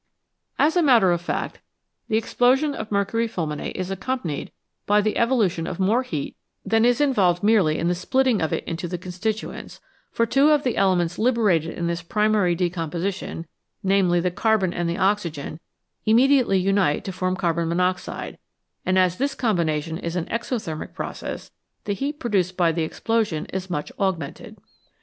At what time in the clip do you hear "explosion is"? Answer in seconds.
22.81-23.69